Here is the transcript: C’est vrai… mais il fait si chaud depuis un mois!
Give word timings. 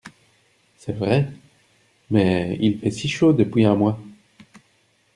C’est 0.77 0.93
vrai… 0.97 1.27
mais 2.09 2.57
il 2.59 2.79
fait 2.79 2.89
si 2.89 3.07
chaud 3.07 3.33
depuis 3.33 3.65
un 3.65 3.75
mois! 3.75 3.99